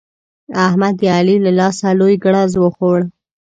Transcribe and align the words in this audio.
احمد 0.67 0.93
د 0.99 1.03
علي 1.15 1.35
له 1.45 1.51
لاسه 1.59 1.87
لوی 1.99 2.15
ګړز 2.23 2.51
وخوړ. 2.57 2.99